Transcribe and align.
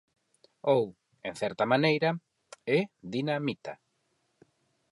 Ou, 0.75 0.83
en 1.27 1.33
certa 1.41 1.65
maneira, 1.73 2.09
é 2.77 2.79
Dina 3.11 3.35
Mita. 3.45 3.73